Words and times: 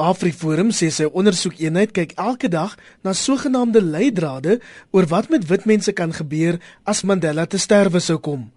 AfriForum 0.00 0.70
sê 0.72 0.88
sy 0.88 1.06
ondersoekeenheid 1.12 1.90
kyk 1.92 2.14
elke 2.16 2.48
dag 2.48 2.76
na 3.04 3.12
sogenaamde 3.12 3.82
leidrade 3.84 4.56
oor 4.96 5.08
wat 5.10 5.28
met 5.28 5.44
wit 5.50 5.66
mense 5.68 5.92
kan 5.92 6.14
gebeur 6.16 6.56
as 6.88 7.02
Mandela 7.04 7.44
te 7.46 7.60
sterwe 7.60 8.00
sou 8.00 8.16
kom. 8.18 8.48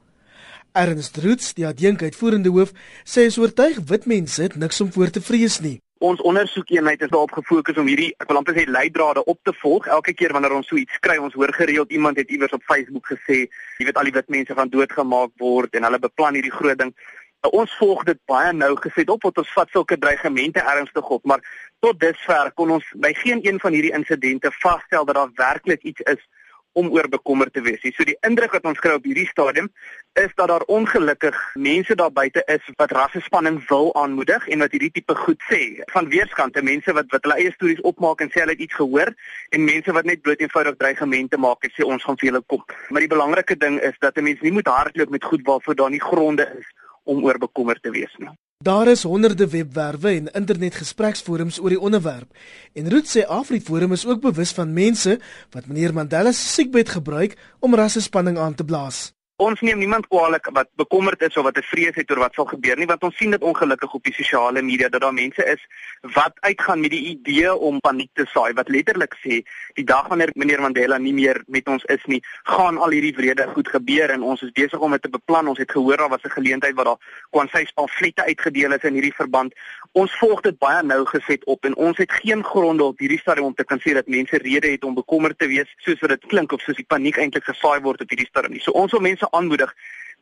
Ernst 0.74 1.20
Roots, 1.22 1.52
die 1.54 1.68
adjunkuitvoerende 1.68 2.50
hoof, 2.54 2.72
sê 3.06 3.26
hy 3.26 3.32
is 3.32 3.38
oortuig 3.42 3.82
wit 3.90 4.08
mense 4.10 4.42
het 4.42 4.56
niks 4.56 4.80
om 4.82 4.92
voor 4.96 5.12
te 5.12 5.22
vrees 5.22 5.60
nie. 5.62 5.78
Ons 6.04 6.24
ondersoekeenheid 6.28 7.04
is 7.06 7.12
daarop 7.12 7.36
gefokus 7.36 7.78
om 7.80 7.88
hierdie 7.88 8.10
ek 8.20 8.32
wil 8.32 8.40
amper 8.40 8.56
sê 8.58 8.64
leidrade 8.68 9.24
op 9.28 9.40
te 9.48 9.54
volg. 9.62 9.86
Elke 9.98 10.16
keer 10.16 10.34
wanneer 10.36 10.56
ons 10.56 10.68
so 10.72 10.80
iets 10.80 10.98
kry, 11.04 11.20
ons 11.20 11.36
hoor 11.36 11.54
gereeld 11.56 11.92
iemand 11.92 12.20
het 12.20 12.32
iewers 12.32 12.56
op 12.56 12.64
Facebook 12.68 13.12
gesê, 13.12 13.44
jy 13.80 13.88
weet 13.88 14.00
al 14.00 14.10
die 14.10 14.16
wit 14.16 14.32
mense 14.32 14.58
gaan 14.58 14.72
doodgemaak 14.72 15.36
word 15.44 15.76
en 15.76 15.88
hulle 15.88 16.02
beplan 16.08 16.40
hierdie 16.40 16.56
groot 16.56 16.80
ding. 16.80 16.96
Ons 17.52 17.74
volg 17.76 18.06
dit 18.08 18.20
baie 18.32 18.54
nou 18.56 18.72
geset 18.80 19.10
op 19.12 19.26
wat 19.28 19.42
ons 19.42 19.50
vat 19.52 19.72
sulke 19.76 19.98
dreigemente 20.00 20.62
ernstig 20.64 21.10
op, 21.12 21.26
maar 21.28 21.42
tot 21.84 22.00
dusver 22.00 22.52
kon 22.56 22.70
ons 22.78 22.86
by 23.04 23.12
geen 23.20 23.42
een 23.44 23.60
van 23.60 23.76
hierdie 23.76 23.92
insidente 23.92 24.52
vasstel 24.62 25.04
dat 25.06 25.16
daar 25.16 25.34
werklik 25.36 25.84
iets 25.84 26.00
is 26.14 26.22
om 26.74 26.88
oor 26.90 27.10
bekommerd 27.10 27.54
te 27.54 27.62
wees. 27.62 27.82
So 27.84 28.06
die 28.08 28.16
indruk 28.24 28.56
wat 28.56 28.64
ons 28.66 28.80
kry 28.80 28.96
op 28.96 29.04
hierdie 29.04 29.28
stadium 29.28 29.68
is 30.18 30.32
dat 30.40 30.48
daar 30.48 30.64
ongelukkig 30.72 31.36
mense 31.60 31.96
daar 32.00 32.14
buite 32.16 32.46
is 32.48 32.70
wat 32.80 32.96
rassespanning 32.96 33.60
wil 33.68 33.92
aanmoedig 34.00 34.48
en 34.48 34.64
wat 34.64 34.72
hierdie 34.72 34.94
tipe 34.96 35.16
goed 35.26 35.44
sê. 35.52 35.60
Van 35.92 36.08
weerskante 36.10 36.64
mense 36.64 36.96
wat 36.96 37.12
wat 37.12 37.28
hulle 37.28 37.42
eie 37.44 37.52
stories 37.58 37.82
opmaak 37.92 38.24
en 38.24 38.32
sê 38.32 38.40
hulle 38.42 38.56
het 38.56 38.64
iets 38.68 38.80
gehoor 38.80 39.12
en 39.52 39.68
mense 39.68 39.98
wat 40.00 40.08
net 40.08 40.24
bloot 40.24 40.40
eenvoudig 40.42 40.80
dreigemente 40.80 41.38
maak 41.38 41.68
en 41.68 41.76
sê 41.76 41.84
ons 41.84 42.08
gaan 42.08 42.18
vir 42.24 42.32
julle 42.32 42.44
kom. 42.48 42.64
Maar 42.90 43.04
die 43.04 43.12
belangrike 43.18 43.60
ding 43.60 43.82
is 43.84 44.00
dat 44.00 44.16
'n 44.18 44.24
mens 44.32 44.42
nie 44.42 44.56
moet 44.56 44.72
hardloop 44.72 45.10
met 45.10 45.24
goed 45.24 45.44
waarvoor 45.44 45.76
daar 45.76 45.92
nie 45.92 46.02
gronde 46.02 46.48
is 46.58 46.72
om 47.04 47.24
oor 47.24 47.38
bekommerd 47.38 47.84
te 47.84 47.92
wees 47.92 48.16
nie. 48.18 48.32
Daar 48.64 48.88
is 48.88 49.04
honderde 49.04 49.50
webwerwe 49.50 50.14
en 50.16 50.30
internetgespreksforums 50.32 51.60
oor 51.60 51.74
die 51.74 51.80
onderwerp. 51.80 52.30
En 52.74 52.88
Root 52.90 53.10
sê 53.12 53.26
AfriForum 53.28 53.92
is 53.92 54.06
ook 54.08 54.22
bewus 54.24 54.54
van 54.56 54.72
mense 54.74 55.18
wat 55.52 55.68
meneer 55.68 55.94
Mandela 55.94 56.32
se 56.32 56.48
siekbed 56.48 56.90
gebruik 56.96 57.36
om 57.60 57.76
rassespanning 57.76 58.38
aan 58.40 58.56
te 58.56 58.64
blaas. 58.64 59.12
Ons 59.44 59.60
neem 59.60 59.82
niemand 59.82 60.06
kwaliek 60.08 60.46
wat 60.56 60.70
bekommerd 60.80 61.24
is 61.26 61.36
of 61.38 61.44
wat 61.44 61.58
'n 61.58 61.68
vrees 61.68 61.96
het 61.96 62.12
oor 62.12 62.20
wat 62.20 62.34
sal 62.34 62.46
gebeur 62.46 62.78
nie, 62.78 62.86
want 62.86 63.04
ons 63.04 63.18
sien 63.18 63.32
dit 63.32 63.42
ongelukkig 63.42 63.94
op 63.94 64.04
die 64.04 64.14
sosiale 64.14 64.62
media 64.62 64.90
dat 64.90 65.02
daar 65.02 65.14
mense 65.14 65.44
is 65.46 65.62
wat 66.16 66.34
uitgaan 66.40 66.80
met 66.80 66.92
die 66.92 67.06
idee 67.16 67.56
om 67.56 67.80
paniek 67.80 68.10
te 68.14 68.26
saai 68.26 68.54
wat 68.54 68.70
letterlik 68.70 69.16
sê 69.24 69.44
die 69.74 69.84
dag 69.84 70.08
wanneer 70.08 70.32
meneer 70.34 70.62
Mandela 70.62 70.98
nie 70.98 71.14
meer 71.14 71.44
met 71.48 71.68
ons 71.68 71.84
is 71.84 72.06
nie, 72.06 72.22
gaan 72.44 72.78
al 72.78 72.90
hierdie 72.90 73.16
wrede 73.16 73.48
goed 73.54 73.68
gebeur 73.68 74.10
en 74.10 74.22
ons 74.22 74.42
is 74.42 74.52
besig 74.52 74.80
om 74.80 74.92
dit 74.92 75.02
te 75.02 75.10
beplan. 75.10 75.48
Ons 75.48 75.60
het 75.60 75.72
gehoor 75.72 75.98
daar 75.98 76.10
was 76.10 76.24
'n 76.24 76.30
geleentheid 76.30 76.76
waar 76.76 76.86
daar 76.86 77.02
kwansy 77.32 77.66
pamflette 77.76 78.24
uitgedeel 78.24 78.74
is 78.74 78.84
in 78.84 78.94
hierdie 78.94 79.16
verband. 79.16 79.54
Ons 79.92 80.18
volg 80.18 80.42
dit 80.42 80.58
baie 80.58 80.84
nou 80.84 81.06
geset 81.06 81.44
op 81.46 81.66
en 81.66 81.76
ons 81.76 81.98
het 81.98 82.12
geen 82.12 82.44
gronde 82.44 82.84
op 82.84 83.00
hierdie 83.00 83.20
stadium 83.20 83.46
om 83.46 83.54
te 83.54 83.64
kan 83.64 83.80
sê 83.80 83.94
dat 83.94 84.08
mense 84.08 84.38
rede 84.38 84.68
het 84.68 84.84
om 84.84 84.94
bekommerd 84.94 85.40
te 85.40 85.48
wees 85.48 85.74
soos 85.78 86.00
wat 86.00 86.10
dit 86.10 86.26
klink 86.28 86.52
of 86.52 86.62
soos 86.62 86.76
die 86.76 86.86
paniek 86.88 87.18
eintlik 87.18 87.44
gesaai 87.44 87.82
word 87.82 88.02
op 88.02 88.10
hierdie 88.10 88.28
stadium 88.28 88.54
nie. 88.54 88.62
So 88.62 88.72
ons 88.72 88.92
wil 88.92 89.02
mense 89.02 89.30
aanmoedig 89.34 89.74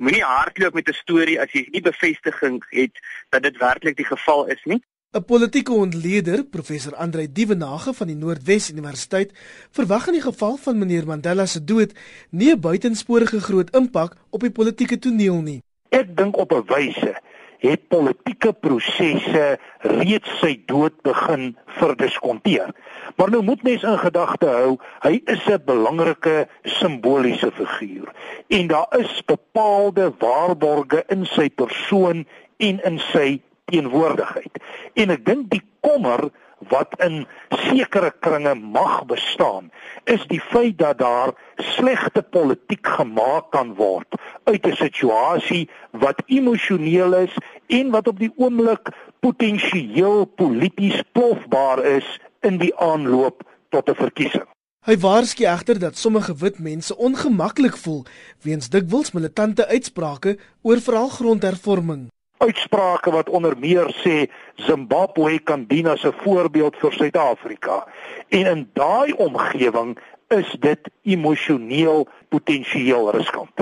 moenie 0.02 0.24
hardloop 0.24 0.74
met 0.74 0.90
'n 0.90 1.02
storie 1.04 1.40
as 1.42 1.52
jy 1.52 1.68
nie 1.72 1.82
bevestiging 1.82 2.64
het 2.70 2.96
dat 3.30 3.44
dit 3.44 3.58
werklik 3.58 3.96
die 3.98 4.06
geval 4.06 4.48
is 4.48 4.64
nie. 4.64 4.82
'n 5.14 5.26
Politieke 5.26 5.74
ontleder, 5.74 6.44
professor 6.44 6.96
Andrei 6.96 7.32
Dievenage 7.32 7.94
van 7.94 8.08
die 8.08 8.16
Noordwes 8.16 8.70
Universiteit, 8.72 9.32
verwag 9.72 10.08
in 10.08 10.14
die 10.14 10.22
geval 10.22 10.58
van 10.58 10.78
meneer 10.78 11.06
Mandela 11.06 11.46
se 11.46 11.64
dood 11.64 11.92
nie 12.30 12.52
'n 12.52 12.60
buitensporige 12.60 13.42
groot 13.42 13.76
impak 13.76 14.16
op 14.30 14.42
die 14.42 14.52
politieke 14.52 15.00
toneel 15.00 15.42
nie. 15.42 15.62
Ek 15.90 16.16
dink 16.18 16.38
op 16.38 16.52
'n 16.52 16.64
wyse 16.66 17.22
het 17.62 17.88
politieke 17.94 18.54
prosesse 18.54 19.46
reeds 19.86 20.32
sy 20.42 20.56
dood 20.70 20.96
begin 21.06 21.52
verdiskonteer. 21.78 22.74
Maar 23.16 23.34
nou 23.34 23.44
moet 23.46 23.64
mens 23.64 23.86
in 23.86 24.00
gedagte 24.02 24.50
hou, 24.50 24.78
hy 25.06 25.22
is 25.26 25.46
'n 25.46 25.62
belangrike 25.66 26.48
simboliese 26.64 27.52
figuur 27.52 28.10
en 28.48 28.68
daar 28.68 28.90
is 29.00 29.22
bepaalde 29.26 30.14
waarborge 30.20 31.04
in 31.08 31.26
sy 31.26 31.50
persoon 31.50 32.26
en 32.58 32.84
in 32.84 33.00
sy 33.00 33.42
teenwoordigheid. 33.66 34.58
En 34.94 35.10
ek 35.10 35.26
dink 35.26 35.50
die 35.50 35.64
kommer 35.80 36.30
wat 36.70 36.94
in 37.02 37.26
sekere 37.50 38.12
kringe 38.20 38.54
mag 38.56 39.06
bestaan, 39.06 39.72
is 40.06 40.26
die 40.28 40.42
feit 40.42 40.78
dat 40.78 40.98
daar 40.98 41.34
slegte 41.58 42.22
politiek 42.22 42.88
gemaak 42.88 43.52
kan 43.52 43.74
word 43.76 44.20
uit 44.44 44.66
'n 44.68 44.76
situasie 44.76 45.70
wat 45.92 46.24
emosioneel 46.26 47.14
is 47.14 47.34
en 47.68 47.90
wat 47.90 48.08
op 48.08 48.20
die 48.20 48.32
oomblik 48.36 48.90
potensieel 49.20 50.26
polities 50.26 51.02
plofbaar 51.12 51.86
is 51.86 52.20
in 52.42 52.58
die 52.58 52.76
aanloop 52.76 53.44
tot 53.70 53.90
'n 53.90 53.96
verkiesing. 53.96 54.48
Hy 54.86 54.98
waarsku 54.98 55.44
egter 55.44 55.80
dat 55.80 55.98
sommige 55.98 56.36
wit 56.36 56.60
mense 56.60 56.98
ongemaklik 56.98 57.78
voel 57.78 58.06
weens 58.42 58.70
dikwels 58.70 59.12
militante 59.12 59.68
uitsprake 59.68 60.38
oor 60.62 60.80
veral 60.80 61.08
grondhervorming 61.08 62.10
uitsprake 62.42 63.12
wat 63.12 63.30
onder 63.30 63.58
meer 63.58 63.90
sê 64.02 64.26
Zimbabwe 64.56 65.40
kan 65.40 65.66
dien 65.70 65.88
as 65.88 66.04
'n 66.06 66.18
voorbeeld 66.24 66.76
vir 66.82 66.94
Suid-Afrika. 66.94 67.88
En 68.30 68.46
in 68.46 68.70
daai 68.74 69.14
omgewing 69.14 69.98
is 70.28 70.56
dit 70.60 70.80
emosioneel 71.04 72.08
potensieel 72.30 73.12
riskant. 73.12 73.54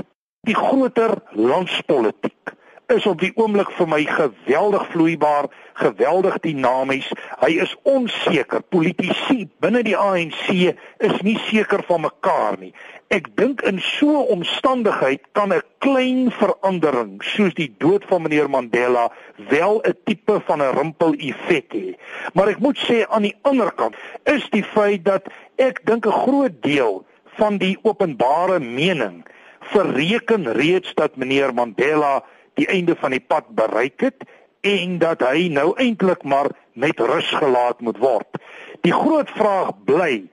Die 0.48 0.54
groter 0.56 1.18
landspolitiek 1.36 2.52
is 2.86 3.04
op 3.06 3.20
die 3.20 3.30
oomblik 3.36 3.68
vir 3.76 3.88
my 3.92 3.98
geweldig 4.08 4.86
vloeibaar, 4.88 5.50
geweldig 5.76 6.38
dinamies. 6.46 7.10
Hy 7.42 7.50
is 7.60 7.74
onseker. 7.84 8.62
Politici 8.72 9.44
binne 9.60 9.82
die 9.84 9.98
ANC 10.00 10.48
is 11.04 11.18
nie 11.26 11.36
seker 11.44 11.84
van 11.90 12.06
mekaar 12.06 12.56
nie. 12.62 12.72
Ek 13.12 13.28
dink 13.36 13.60
in 13.68 13.82
so 13.84 14.22
'n 14.22 14.40
omstandigheid 14.40 15.20
kan 15.36 15.52
'n 15.52 15.62
klein 15.84 16.32
verandering 16.32 17.20
soos 17.22 17.52
die 17.54 17.74
dood 17.78 18.08
van 18.08 18.22
meneer 18.22 18.48
Mandela 18.48 19.12
wel 19.52 19.82
'n 19.84 19.96
tipe 20.04 20.40
van 20.46 20.62
'n 20.62 20.74
rimpel 20.78 21.12
effek 21.18 21.68
hê. 21.74 21.98
Maar 22.32 22.48
ek 22.48 22.64
moet 22.64 22.78
sê 22.78 23.04
aan 23.08 23.28
die 23.28 23.36
ander 23.42 23.72
kant 23.72 23.94
is 24.24 24.48
die 24.50 24.64
feit 24.64 25.04
dat 25.04 25.28
ek 25.56 25.84
dink 25.84 26.06
'n 26.06 26.20
groot 26.24 26.62
deel 26.62 27.04
van 27.36 27.58
die 27.58 27.76
openbare 27.82 28.58
mening 28.58 29.24
verreken 29.60 30.52
reeds 30.52 30.94
dat 30.94 31.16
meneer 31.16 31.54
Mandela 31.54 32.24
die 32.54 32.66
einde 32.66 32.96
van 32.96 33.10
die 33.10 33.20
pad 33.20 33.48
bereik 33.54 34.00
het 34.00 34.24
en 34.60 34.98
dat 34.98 35.22
hy 35.24 35.48
nou 35.52 35.72
eintlik 35.80 36.22
maar 36.22 36.50
net 36.72 37.00
rus 37.00 37.30
gelaat 37.32 37.80
moet 37.80 37.98
word. 38.00 38.40
Die 38.84 38.92
groot 38.92 39.30
vraag 39.36 39.72
bly, 39.84 40.24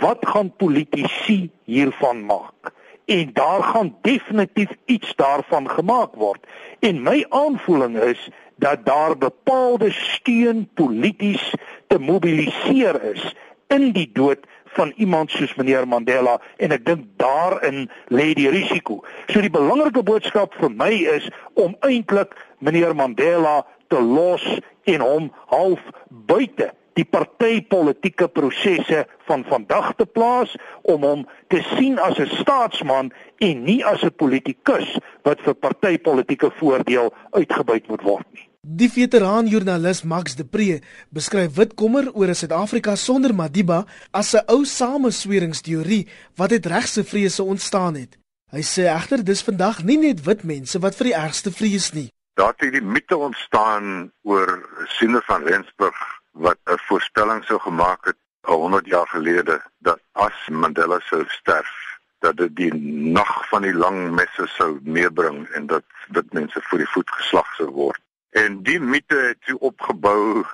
wat 0.00 0.26
gaan 0.26 0.52
politici 0.56 1.50
hiervan 1.64 2.24
maak? 2.24 2.72
En 3.10 3.30
daar 3.34 3.62
gaan 3.62 3.96
definitief 4.02 4.70
iets 4.84 5.14
daarvan 5.16 5.70
gemaak 5.70 6.14
word. 6.14 6.46
En 6.78 7.02
my 7.02 7.24
aanvoeling 7.28 7.98
is 7.98 8.28
dat 8.56 8.84
daar 8.84 9.18
bepaalde 9.18 9.90
steun 9.90 10.68
polities 10.74 11.54
te 11.86 11.98
mobiliseer 11.98 13.02
is 13.02 13.34
in 13.66 13.92
die 13.92 14.10
dood 14.12 14.46
van 14.76 14.92
iemand 14.96 15.30
soos 15.30 15.54
meneer 15.54 15.88
Mandela 15.88 16.38
en 16.56 16.72
ek 16.72 16.84
dink 16.86 17.06
daarin 17.20 17.88
lê 18.08 18.32
die 18.38 18.50
risiko. 18.50 19.00
So 19.30 19.42
die 19.42 19.52
belangrike 19.52 20.02
boodskap 20.06 20.54
vir 20.60 20.70
my 20.70 20.92
is 21.16 21.28
om 21.54 21.76
eintlik 21.86 22.36
meneer 22.58 22.94
Mandela 22.94 23.60
te 23.90 24.00
los 24.00 24.44
en 24.90 25.00
hom 25.04 25.30
half 25.50 25.82
buite 26.08 26.70
die 26.98 27.06
partytetiese 27.06 28.28
prosesse 28.34 29.04
van 29.28 29.44
vandag 29.48 29.94
te 29.96 30.06
plaas 30.06 30.56
om 30.82 31.06
hom 31.06 31.24
te 31.48 31.62
sien 31.76 31.98
as 31.98 32.18
'n 32.18 32.30
staatsman 32.42 33.12
en 33.38 33.64
nie 33.64 33.84
as 33.84 34.02
'n 34.02 34.14
politikus 34.22 34.98
wat 35.22 35.40
vir 35.40 35.54
partytetiese 35.54 36.50
voordeel 36.60 37.14
uitgebuit 37.30 37.88
moet 37.88 38.02
word 38.02 38.26
nie. 38.32 38.49
Die 38.60 38.90
veteraan 38.92 39.46
joernalis 39.48 40.02
Max 40.04 40.34
de 40.36 40.44
Pre 40.44 40.82
beskryf 41.16 41.54
wit 41.56 41.70
kommer 41.80 42.10
oor 42.12 42.28
'n 42.28 42.34
Suid-Afrika 42.40 42.94
sonder 42.96 43.34
Madiba 43.34 43.86
as 44.10 44.34
'n 44.34 44.44
ou 44.54 44.64
samesweringsteorie 44.64 46.08
wat 46.36 46.52
uit 46.52 46.66
regse 46.66 47.04
vrese 47.04 47.42
ontstaan 47.42 47.94
het. 47.94 48.18
Hy 48.52 48.62
sê 48.62 48.82
egter 48.84 49.24
dis 49.24 49.42
vandag 49.42 49.82
nie 49.82 49.98
net 49.98 50.20
wit 50.24 50.42
mense 50.44 50.78
wat 50.78 50.94
vir 50.94 51.04
die 51.04 51.18
ergste 51.26 51.50
vrees 51.52 51.92
nie. 51.92 52.08
Daar 52.34 52.54
het 52.56 52.72
die 52.72 52.82
mite 52.82 53.16
ontstaan 53.16 54.12
oor 54.22 54.48
Siener 54.86 55.22
van 55.24 55.42
Rensburg 55.42 55.98
wat 56.32 56.58
'n 56.66 56.78
voorspelling 56.88 57.44
sou 57.44 57.58
gemaak 57.58 58.04
het 58.04 58.18
100 58.40 58.86
jaar 58.86 59.08
gelede 59.08 59.60
dat 59.78 60.00
as 60.12 60.48
Mandela 60.48 61.00
sou 61.00 61.24
sterf 61.28 61.72
dat 62.18 62.36
dit 62.36 62.56
die 62.56 62.74
nag 63.12 63.48
van 63.48 63.62
die 63.62 63.74
lang 63.74 64.10
messe 64.10 64.46
sou 64.46 64.78
meebring 64.82 65.48
en 65.48 65.66
dat 65.66 65.84
wit 66.08 66.32
mense 66.32 66.60
voor 66.62 66.78
die 66.78 66.92
voet 66.92 67.10
geslag 67.10 67.54
sou 67.56 67.70
word. 67.70 68.00
En 68.30 68.62
die 68.62 68.80
mite 68.80 69.16
het 69.16 69.40
toe 69.46 69.58
opgebou 69.58 70.44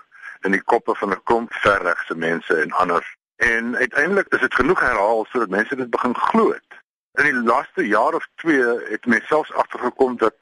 in 0.41 0.51
die 0.51 0.63
koppe 0.63 0.95
van 0.95 1.11
'n 1.11 1.23
klomp 1.23 1.53
verregse 1.53 2.15
mense 2.15 2.55
en 2.55 2.73
ander. 2.73 3.17
En 3.37 3.77
uiteindelik 3.77 4.29
is 4.29 4.41
dit 4.41 4.55
genoeg 4.55 4.81
herhaal 4.81 5.27
sodat 5.29 5.49
mense 5.49 5.77
dit 5.77 5.91
begin 5.91 6.15
glo 6.17 6.53
het. 6.53 6.81
In 7.13 7.25
die 7.25 7.43
laaste 7.43 7.87
jaar 7.87 8.15
of 8.15 8.29
2 8.35 8.63
het 8.89 9.07
mense 9.07 9.27
selfs 9.27 9.53
agtergekom 9.53 10.17
dat 10.17 10.35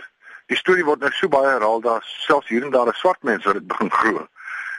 die 0.47 0.57
storie 0.57 0.85
word 0.85 1.01
nou 1.01 1.11
so 1.13 1.29
baie 1.29 1.49
herhaal 1.49 1.81
dat 1.81 2.03
selfs 2.05 2.49
hier 2.49 2.63
en 2.63 2.71
daar 2.71 2.87
'n 2.87 2.93
swart 2.93 3.23
mens 3.23 3.45
wat 3.45 3.55
dit 3.55 3.67
begin 3.67 3.91
glo. 3.91 4.27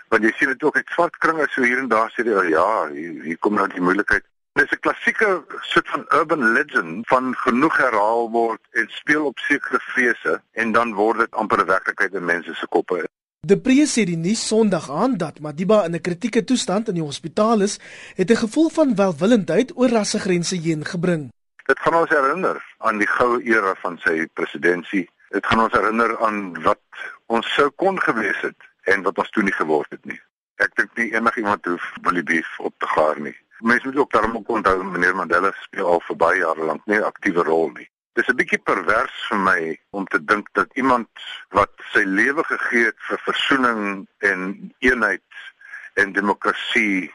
Want 0.07 0.23
jy 0.23 0.31
sien 0.31 0.47
dit 0.47 0.63
ook 0.63 0.75
uit 0.75 0.89
swart 0.89 1.17
kringe 1.17 1.47
so 1.49 1.61
hier 1.61 1.77
en 1.77 1.87
daar 1.87 2.11
sê 2.11 2.23
jy 2.23 2.49
ja, 2.49 2.87
hier, 2.87 3.21
hier 3.23 3.37
kom 3.37 3.53
nou 3.53 3.67
die 3.67 3.81
moeilikheid. 3.81 4.23
Dit 4.55 4.71
is 4.71 4.77
'n 4.77 4.79
klassieke 4.79 5.43
soort 5.61 5.89
van 5.89 6.05
urban 6.19 6.51
legend 6.51 7.07
van 7.07 7.35
genoeg 7.35 7.77
herhaal 7.77 8.29
word 8.31 8.61
en 8.71 8.85
speel 8.89 9.25
op 9.25 9.37
sekere 9.39 9.79
vrese 9.79 10.41
en 10.51 10.71
dan 10.71 10.93
word 10.93 11.17
dit 11.17 11.31
amper 11.31 11.59
'n 11.59 11.65
werklikheid 11.65 12.13
in 12.13 12.25
mense 12.25 12.53
se 12.53 12.67
koppe. 12.67 13.07
De 13.39 13.57
Pre 13.59 13.85
sê 13.87 14.05
die 14.05 14.17
nuus 14.17 14.47
Sondag 14.47 14.91
aan 14.91 15.17
dat 15.17 15.39
Madiba 15.39 15.83
in 15.83 15.95
'n 15.95 16.01
kritieke 16.01 16.43
toestand 16.43 16.87
in 16.87 16.93
die 16.93 17.03
hospitaal 17.03 17.61
is, 17.61 17.79
het 18.15 18.29
'n 18.31 18.35
gevoel 18.35 18.69
van 18.69 18.95
welwillendheid 18.95 19.71
oor 19.77 19.89
rassegrense 19.89 20.55
heen 20.55 20.85
gebring. 20.85 21.31
Dit 21.65 21.79
gaan 21.79 21.95
ons 21.95 22.09
herinner 22.09 22.75
aan 22.77 22.97
die 22.97 23.07
goue 23.07 23.43
era 23.43 23.75
van 23.75 23.97
sy 23.97 24.27
presidentskap. 24.33 25.07
Dit 25.29 25.45
gaan 25.45 25.59
ons 25.59 25.73
herinner 25.73 26.19
aan 26.19 26.61
wat 26.61 26.81
ons 27.25 27.53
sou 27.53 27.69
kon 27.69 28.01
gewees 28.01 28.41
het 28.41 28.61
en 28.81 29.01
wat 29.01 29.17
ons 29.17 29.29
toe 29.29 29.43
nie 29.43 29.57
geword 29.61 29.89
het 29.89 30.05
nie. 30.05 30.21
Ek 30.55 30.75
dink 30.75 30.89
nie 30.95 31.13
enigiemand 31.13 31.65
hoef 31.65 31.93
Bolivie 32.01 32.45
op 32.57 32.73
te 32.77 32.87
gaar 32.87 33.19
nie. 33.19 33.35
Mense 33.59 33.87
moet 33.87 33.97
ook 33.97 34.11
daarom 34.11 34.35
ook 34.35 34.49
onthou 34.49 34.83
meneer 34.83 35.15
Mandela 35.15 35.51
speel 35.61 35.87
al 35.87 36.01
vir 36.07 36.15
baie 36.15 36.39
jare 36.39 36.65
lank 36.65 36.85
nie 36.85 36.97
'n 36.97 37.09
aktiewe 37.11 37.43
rol 37.43 37.69
nie. 37.71 37.89
Dis 38.13 38.27
'n 38.27 38.35
bietjie 38.35 38.59
pervers 38.63 39.15
vir 39.29 39.37
my 39.37 39.79
om 39.89 40.05
te 40.05 40.23
dink 40.23 40.47
dat 40.51 40.67
iemand 40.73 41.09
wat 41.49 41.71
sy 41.91 42.03
lewe 42.03 42.43
gegee 42.43 42.85
het 42.85 42.99
vir 43.07 43.19
versoening 43.23 44.07
en 44.19 44.71
eenheid 44.79 45.31
en 45.93 46.11
demokrasie 46.11 47.13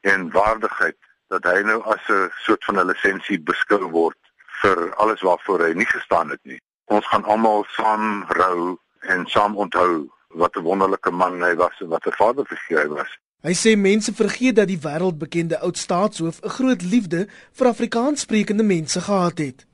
en 0.00 0.30
waardigheid 0.30 0.98
dat 1.28 1.44
hy 1.44 1.62
nou 1.62 1.82
as 1.82 2.08
'n 2.08 2.30
soort 2.44 2.64
van 2.64 2.78
'n 2.78 2.86
lisensie 2.86 3.38
beskou 3.40 3.90
word 3.90 4.18
vir 4.62 4.94
alles 4.94 5.20
waarvoor 5.20 5.60
hy 5.66 5.72
nie 5.72 5.86
gestaan 5.86 6.30
het 6.30 6.40
nie. 6.44 6.60
Ons 6.84 7.06
gaan 7.06 7.24
almal 7.24 7.64
saam 7.68 8.24
rou 8.28 8.78
en 9.00 9.26
saam 9.26 9.56
onthou 9.56 10.08
wat 10.28 10.56
'n 10.56 10.62
wonderlike 10.62 11.10
man 11.10 11.42
hy 11.42 11.54
was 11.54 11.80
en 11.80 11.88
wat 11.88 12.06
'n 12.06 12.18
vaderfiguur 12.22 12.80
hy 12.80 12.88
was. 12.88 13.18
Hy 13.42 13.52
sê 13.58 13.76
mense 13.76 14.14
vergeet 14.14 14.56
dat 14.56 14.68
die 14.68 14.78
wêreldbekende 14.78 15.58
oud 15.58 15.78
staatshoof 15.78 16.40
'n 16.42 16.48
groot 16.48 16.82
liefde 16.82 17.26
vir 17.52 17.66
Afrikaanssprekende 17.66 18.62
mense 18.62 19.00
gehad 19.00 19.38
het 19.38 19.66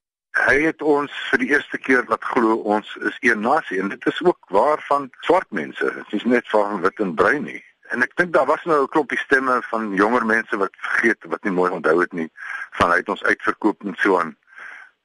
hy 0.46 0.58
het 0.68 0.82
ons 0.84 1.14
vir 1.30 1.42
die 1.42 1.50
eerste 1.50 1.78
keer 1.82 2.04
wat 2.10 2.24
glo 2.32 2.58
ons 2.74 2.90
is 3.08 3.16
een 3.26 3.40
nasie 3.44 3.80
en 3.82 3.90
dit 3.92 4.06
is 4.10 4.20
ook 4.24 4.38
waar 4.54 4.82
van 4.88 5.08
swart 5.26 5.50
mense. 5.50 5.92
Dit 5.96 6.20
is 6.20 6.24
net 6.24 6.48
van 6.52 6.82
wit 6.84 7.00
en 7.02 7.14
bruin 7.18 7.44
nie. 7.44 7.62
En 7.92 8.04
ek 8.04 8.14
dink 8.20 8.34
daar 8.36 8.46
was 8.46 8.64
nou 8.64 8.82
'n 8.82 8.92
klompie 8.94 9.18
stemme 9.18 9.58
van 9.70 9.94
jonger 9.94 10.26
mense 10.26 10.56
wat 10.56 10.74
vergeet 10.76 11.24
wat 11.32 11.44
nie 11.44 11.52
mooi 11.52 11.70
onthou 11.72 12.00
het 12.00 12.12
nie 12.12 12.30
van 12.78 12.90
hy 12.90 12.96
het 12.96 13.08
ons 13.08 13.24
uitverkoop 13.24 13.84
en 13.84 13.96
so 13.98 14.18
aan. 14.20 14.36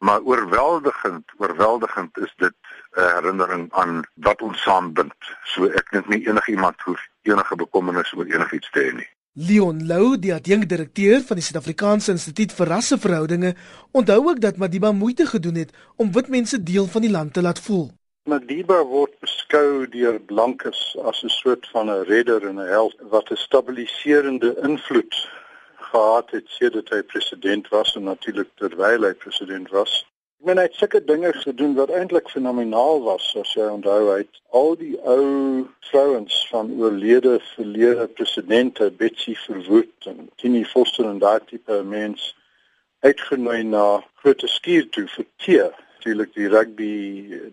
Maar 0.04 0.22
oorweldigend, 0.22 1.24
oorweldigend 1.38 2.18
is 2.18 2.34
dit 2.36 2.54
'n 2.92 3.02
herinnering 3.16 3.72
aan 3.72 4.04
wat 4.14 4.42
ons 4.42 4.62
saambind. 4.62 5.14
So 5.44 5.66
ek 5.66 5.88
dink 5.92 6.08
nie 6.08 6.28
enigiemand 6.28 6.82
hoef 6.82 7.02
enige 7.22 7.56
bekommernis 7.56 8.14
oor 8.14 8.26
enigiets 8.26 8.70
te 8.72 8.80
hê 8.80 8.92
nie. 8.96 9.10
Leon 9.34 9.86
Lou, 9.88 10.20
die 10.20 10.34
adjunkdirekteur 10.34 11.22
van 11.22 11.36
die 11.36 11.46
Suid-Afrikaanse 11.46 12.12
Instituut 12.12 12.52
vir 12.52 12.68
Rasseverhoudinge, 12.68 13.56
onthou 13.92 14.28
ook 14.30 14.42
dat 14.42 14.58
Madiba 14.58 14.92
moeite 14.92 15.26
gedoen 15.26 15.56
het 15.56 15.72
om 15.96 16.12
wit 16.12 16.28
mense 16.28 16.64
deel 16.64 16.86
van 16.86 17.02
die 17.02 17.12
land 17.12 17.34
te 17.34 17.42
laat 17.42 17.60
voel. 17.60 17.92
Madiba 18.24 18.84
word 18.84 19.16
beskou 19.20 19.88
deur 19.88 20.20
blankes 20.20 20.98
as 21.04 21.24
'n 21.24 21.30
soort 21.30 21.68
van 21.72 21.90
'n 21.90 22.04
redder 22.04 22.48
en 22.48 22.60
'n 22.60 22.68
held 22.68 22.96
wat 23.10 23.32
'n 23.32 23.36
stabiliserende 23.36 24.56
invloed 24.62 25.16
gehad 25.94 26.32
het 26.36 26.50
sedert 26.58 26.90
hy 26.94 27.02
president 27.14 27.70
was 27.74 27.94
en 27.96 28.10
natuurlik 28.10 28.50
terwyl 28.62 29.06
hy 29.08 29.14
president 29.26 29.70
was. 29.70 30.02
Ek 30.42 30.50
meen 30.50 30.60
hy 30.60 30.66
het 30.68 30.76
sulke 30.76 31.00
dinge 31.08 31.32
gedoen 31.40 31.76
wat 31.78 31.92
eintlik 31.96 32.28
fenomenaal 32.34 33.04
was, 33.06 33.30
as 33.40 33.54
jy 33.56 33.68
onthou 33.72 34.00
hy 34.10 34.18
het 34.24 34.40
al 34.60 34.74
die 34.82 34.98
ou 35.08 35.28
vrouens 35.90 36.40
van 36.52 36.74
oorlede 36.82 37.38
verlede 37.54 38.08
presidente 38.18 38.90
Betsy 39.00 39.38
Verwoerd 39.46 40.10
en 40.12 40.28
Tini 40.42 40.66
Foster 40.68 41.08
en 41.08 41.22
daai 41.24 41.40
tipe 41.48 41.80
mense 41.88 42.34
uitgenooi 43.08 43.64
na 43.70 43.86
groot 44.24 44.44
skuur 44.50 44.90
toe 44.96 45.06
vir 45.16 45.28
tee. 45.46 45.70
Natuurlik 46.04 46.34
die 46.36 46.50
rugby 46.52 46.94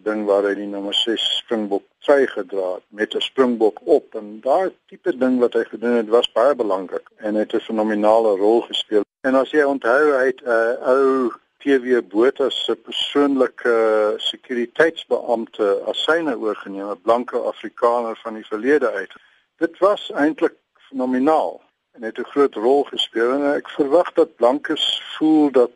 ding 0.02 0.24
waar 0.26 0.42
hy 0.42 0.56
die 0.58 0.66
nommer 0.66 0.94
6 0.98 1.22
Springbok 1.36 1.84
try 2.02 2.24
gedra 2.26 2.72
het 2.72 2.82
met 2.98 3.14
'n 3.14 3.22
Springbok 3.22 3.78
op 3.84 4.16
en 4.18 4.40
daai 4.42 4.72
tipe 4.90 5.12
ding 5.18 5.38
wat 5.38 5.54
hy 5.54 5.62
gedoen 5.68 5.94
het 5.94 6.08
was 6.08 6.32
baie 6.32 6.54
belangrik 6.54 7.06
en 7.16 7.34
het 7.34 7.54
'n 7.54 7.60
fenominale 7.60 8.34
rol 8.42 8.60
gespeel. 8.60 9.04
En 9.22 9.34
as 9.34 9.50
jy 9.50 9.62
onthou 9.62 10.02
hy 10.18 10.26
het 10.26 10.42
'n 10.42 10.50
uh, 10.50 10.88
ou 10.94 11.30
PW 11.62 12.02
Botha 12.08 12.50
se 12.50 12.74
persoonlike 12.74 13.74
sekuriteitsbeampte 14.18 15.82
as 15.86 16.02
syne 16.02 16.34
oorgeneem, 16.36 16.90
'n 16.90 17.02
blanke 17.02 17.38
Afrikaner 17.38 18.18
van 18.22 18.34
die 18.34 18.46
verlede 18.46 18.90
uit. 18.90 19.12
Dit 19.58 19.78
was 19.78 20.10
eintlik 20.10 20.56
fenomenaal 20.88 21.60
en 21.92 22.02
het 22.02 22.18
'n 22.18 22.32
groot 22.34 22.54
rol 22.54 22.82
gespeel 22.82 23.30
en 23.30 23.54
ek 23.54 23.68
verwag 23.68 24.12
dat 24.12 24.36
blankes 24.36 25.02
voel 25.18 25.50
dat 25.50 25.70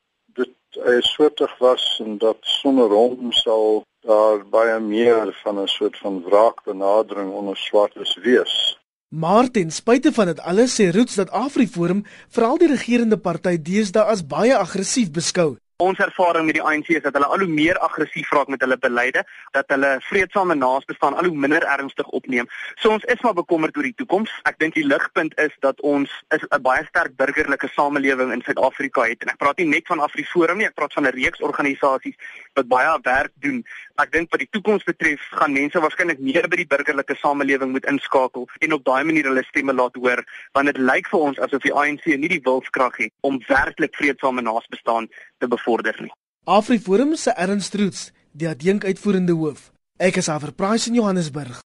dit 0.74 0.84
'n 0.84 1.02
soortig 1.02 1.58
was 1.58 2.00
en 2.04 2.18
dat 2.18 2.36
sonder 2.40 2.88
hom 2.88 3.32
sal 3.32 3.84
daar 4.00 4.48
baie 4.48 4.78
meer 4.80 5.40
van 5.42 5.58
'n 5.62 5.66
soort 5.66 5.98
van 5.98 6.22
wraakbenadering 6.22 7.32
onder 7.32 7.56
swartes 7.56 8.18
wees. 8.22 8.78
Maar 9.08 9.50
ten 9.50 9.70
spyte 9.70 10.12
van 10.12 10.26
dit 10.26 10.40
alles 10.40 10.80
sê 10.80 10.90
Roots 10.90 11.14
dat 11.14 11.30
AfriForum 11.30 12.04
veral 12.28 12.58
die 12.58 12.68
regerende 12.68 13.18
party 13.18 13.62
deesdae 13.62 14.02
as 14.02 14.26
baie 14.26 14.56
aggressief 14.56 15.10
beskou. 15.10 15.56
Ons 15.82 15.98
ervaring 15.98 16.44
met 16.46 16.54
die 16.54 16.62
ANC 16.62 16.92
is 16.94 17.02
dat 17.02 17.16
hulle 17.18 17.26
al 17.26 17.40
hoe 17.42 17.50
meer 17.50 17.78
aggressief 17.82 18.28
raak 18.30 18.46
met 18.46 18.60
hulle 18.62 18.76
beleide, 18.78 19.24
dat 19.56 19.66
hulle 19.74 19.96
vredesame 20.06 20.54
naasbestaan 20.54 21.16
al 21.18 21.26
hoe 21.26 21.34
minder 21.44 21.64
ernstig 21.66 22.06
opneem. 22.14 22.46
So 22.78 22.92
ons 22.94 23.02
is 23.10 23.18
maar 23.26 23.34
bekommerd 23.34 23.74
oor 23.76 23.88
die 23.88 23.96
toekoms. 23.98 24.30
Ek 24.46 24.60
dink 24.62 24.78
die 24.78 24.84
ligpunt 24.86 25.34
is 25.42 25.50
dat 25.66 25.80
ons 25.82 26.12
is 26.30 26.46
'n 26.46 26.62
baie 26.62 26.84
sterk 26.86 27.16
burgerlike 27.16 27.68
samelewing 27.74 28.30
in 28.32 28.42
Suid-Afrika 28.46 29.02
het 29.02 29.22
en 29.22 29.34
ek 29.34 29.38
praat 29.42 29.58
nie 29.58 29.66
net 29.66 29.86
van 29.86 29.98
AfriForum 29.98 30.58
nie, 30.58 30.66
ek 30.66 30.74
praat 30.74 30.92
van 30.92 31.06
'n 31.06 31.14
reeks 31.18 31.42
organisasies 31.42 32.14
wat 32.54 32.68
baie 32.68 32.98
werk 33.02 33.32
doen. 33.40 33.64
Ek 33.98 34.12
dink 34.12 34.30
wat 34.30 34.40
die 34.40 34.48
toekoms 34.50 34.84
betref, 34.84 35.20
gaan 35.30 35.52
mense 35.52 35.80
waarskynlik 35.80 36.20
meer 36.20 36.48
by 36.48 36.56
die 36.56 36.70
burgerlike 36.70 37.16
samelewing 37.16 37.72
moet 37.72 37.86
inskakel 37.86 38.48
en 38.60 38.72
op 38.72 38.84
daai 38.84 39.04
manier 39.04 39.24
hulle 39.24 39.42
stemme 39.42 39.72
laat 39.72 39.94
hoor, 39.96 40.24
want 40.52 40.66
dit 40.66 40.78
lyk 40.78 41.08
vir 41.08 41.20
ons 41.20 41.38
asof 41.38 41.62
die 41.62 41.74
ANC 41.74 42.06
nie 42.06 42.28
die 42.28 42.42
wilskrag 42.44 42.96
het 42.96 43.12
om 43.22 43.42
werklik 43.48 43.94
vredesame 43.94 44.40
naasbestaan 44.40 45.08
te 45.44 45.52
bevorder 45.56 45.96
nie. 46.00 46.12
AfriForum 46.44 47.14
se 47.16 47.32
Ernst 47.36 47.76
Roots, 47.80 48.10
die 48.32 48.48
adjunk 48.48 48.84
uitvoerende 48.84 49.36
hoof. 49.36 49.70
Ek 49.96 50.18
is 50.20 50.28
Aver 50.28 50.52
Price 50.52 50.90
in 50.90 50.98
Johannesburg. 50.98 51.62